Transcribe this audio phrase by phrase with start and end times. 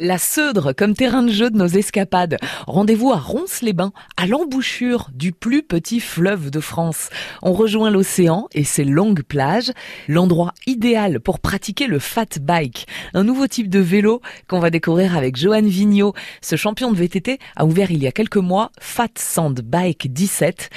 [0.00, 2.36] La Seudre comme terrain de jeu de nos escapades.
[2.66, 7.10] Rendez-vous à Ronces-les-Bains, à l'embouchure du plus petit fleuve de France.
[7.42, 9.70] On rejoint l'océan et ses longues plages,
[10.08, 15.16] l'endroit idéal pour pratiquer le fat bike, un nouveau type de vélo qu'on va découvrir
[15.16, 16.14] avec Johan Vigneault.
[16.42, 20.70] Ce champion de VTT a ouvert il y a quelques mois Fat Sand Bike 17.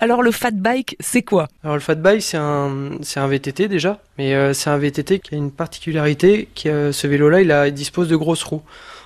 [0.00, 1.46] Alors le fat bike, c'est quoi?
[1.62, 5.20] Alors le fat bike, c'est un, c'est un VTT déjà, mais euh, c'est un VTT
[5.20, 8.62] qui a une particularité, euh, ce vélo-là, il dispose de grosses roues.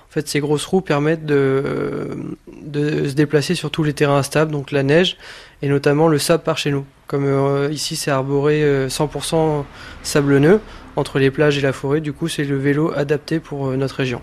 [0.08, 2.16] En fait, ces grosses roues permettent de,
[2.62, 5.18] de se déplacer sur tous les terrains instables, donc la neige
[5.60, 6.84] et notamment le sable par chez nous.
[7.06, 9.62] Comme euh, ici, c'est arboré 100% euh,
[10.02, 10.60] sablonneux
[10.96, 13.96] entre les plages et la forêt, du coup, c'est le vélo adapté pour euh, notre
[13.96, 14.20] région.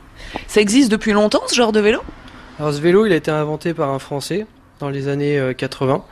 [0.47, 2.01] Ça existe depuis longtemps ce genre de vélo?
[2.59, 4.45] Alors ce vélo, il a été inventé par un Français
[4.79, 6.03] dans les années 80.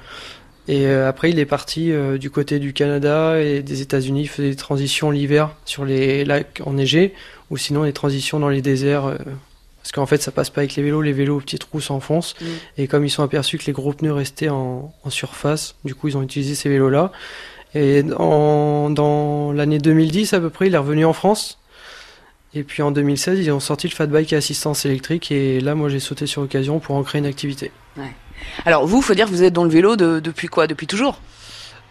[0.67, 4.22] Et après, il est parti du côté du Canada et des États-Unis.
[4.22, 7.13] Il faisait des transitions l'hiver sur les lacs enneigés
[7.49, 9.17] ou sinon des transitions dans les déserts
[9.84, 11.02] parce qu'en fait, ça passe pas avec les vélos.
[11.02, 12.36] Les vélos aux petites roues s'enfoncent.
[12.39, 12.45] Mm.
[12.77, 16.16] Et comme ils sont aperçus que les gros pneus restaient en, surface, du coup, ils
[16.16, 17.11] ont utilisé ces vélos-là.
[17.75, 21.59] Et dans l'année 2010 à peu près, il est revenu en France.
[22.53, 25.31] Et puis en 2016, ils ont sorti le Fat Bike à assistance électrique.
[25.33, 27.72] Et là, moi, j'ai sauté sur l'occasion pour en créer une activité.
[28.66, 30.67] Alors vous, faut dire que vous êtes dans le vélo depuis quoi?
[30.67, 31.19] Depuis toujours?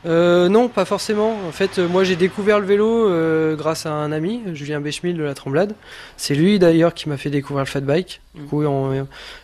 [0.04, 1.36] Euh, non, pas forcément.
[1.46, 5.16] En fait, euh, moi j'ai découvert le vélo euh, grâce à un ami, Julien Béchemil
[5.16, 5.74] de la Tremblade.
[6.16, 8.20] C'est lui d'ailleurs qui m'a fait découvrir le fat bike.
[8.34, 8.46] Du mm.
[8.46, 8.64] coup,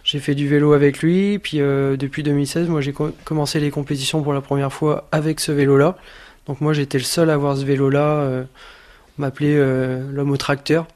[0.04, 1.38] j'ai fait du vélo avec lui.
[1.38, 5.96] Puis depuis 2016, moi j'ai commencé les compétitions pour la première fois avec ce vélo-là.
[6.46, 8.44] Donc moi j'étais le seul à avoir ce vélo-là.
[9.18, 9.56] on m'appelait
[10.12, 10.86] l'homme au tracteur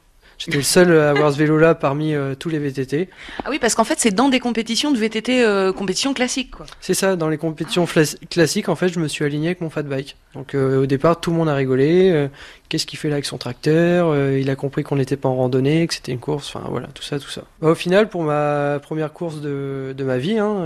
[0.45, 3.07] J'étais le seul à avoir ce vélo-là parmi euh, tous les VTT.
[3.45, 6.65] Ah oui, parce qu'en fait, c'est dans des compétitions de VTT, euh, compétitions classiques, quoi.
[6.81, 7.87] C'est ça, dans les compétitions
[8.29, 10.17] classiques, en fait, je me suis aligné avec mon fat bike.
[10.33, 12.27] Donc euh, au départ, tout le monde a rigolé.
[12.67, 15.87] Qu'est-ce qu'il fait là avec son tracteur Il a compris qu'on n'était pas en randonnée,
[15.87, 16.51] que c'était une course.
[16.53, 17.43] Enfin voilà, tout ça, tout ça.
[17.61, 20.65] Bah, au final, pour ma première course de, de ma vie, hein,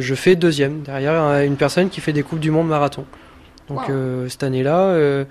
[0.00, 3.04] je fais deuxième derrière une personne qui fait des coupes du monde marathon.
[3.68, 3.82] Donc
[4.28, 5.24] cette année-là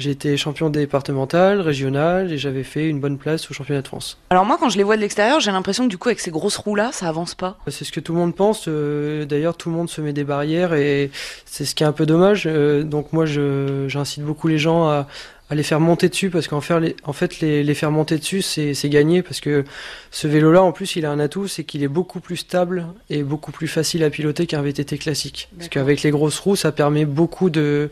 [0.00, 4.18] j'ai été champion départemental, régional et j'avais fait une bonne place au championnat de France.
[4.30, 6.30] Alors moi quand je les vois de l'extérieur, j'ai l'impression que du coup avec ces
[6.30, 7.58] grosses roues là, ça avance pas.
[7.68, 8.64] C'est ce que tout le monde pense.
[8.68, 11.10] Euh, d'ailleurs tout le monde se met des barrières et
[11.44, 12.44] c'est ce qui est un peu dommage.
[12.46, 15.06] Euh, donc moi j'incite beaucoup les gens à,
[15.50, 18.88] les faire monter dessus parce qu'en faire en fait les, les, faire monter dessus c'est
[18.88, 19.64] gagné parce que
[20.12, 22.86] ce vélo là en plus il a un atout c'est qu'il est beaucoup plus stable
[23.08, 26.70] et beaucoup plus facile à piloter qu'un VTT classique parce qu'avec les grosses roues ça
[26.70, 27.90] permet beaucoup de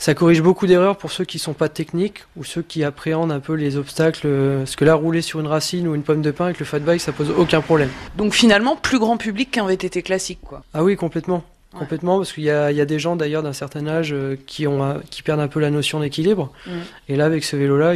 [0.00, 3.38] ça corrige beaucoup d'erreurs pour ceux qui sont pas techniques ou ceux qui appréhendent un
[3.38, 4.26] peu les obstacles.
[4.26, 6.64] Euh, parce que là, rouler sur une racine ou une pomme de pain avec le
[6.64, 7.90] fat bike, ça pose aucun problème.
[8.16, 10.64] Donc finalement, plus grand public qu'un VTT classique, quoi.
[10.72, 11.44] Ah oui, complètement.
[11.78, 15.00] Complètement, parce qu'il y, y a, des gens d'ailleurs d'un certain âge euh, qui, ont,
[15.10, 16.50] qui perdent un peu la notion d'équilibre.
[16.66, 16.70] Mm.
[17.10, 17.92] Et là, avec ce vélo-là,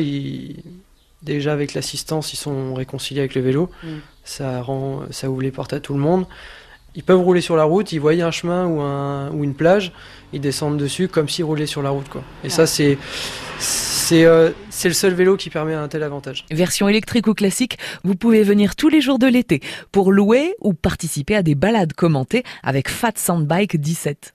[1.22, 3.70] déjà avec l'assistance, ils sont réconciliés avec le vélo.
[3.82, 3.88] Mm.
[4.25, 6.26] Ça, rend, ça ouvre les portes à tout le monde.
[6.97, 9.93] Ils peuvent rouler sur la route, ils voient un chemin ou, un, ou une plage,
[10.32, 12.09] ils descendent dessus comme s'ils roulaient sur la route.
[12.09, 12.22] Quoi.
[12.44, 12.99] Et ça, c'est
[13.59, 14.50] c'est euh,
[14.84, 16.44] le seul vélo qui permet un tel avantage.
[16.50, 19.60] Version électrique ou classique, vous pouvez venir tous les jours de l'été
[19.93, 24.32] pour louer ou participer à des balades commentées avec Fat Soundbike 17.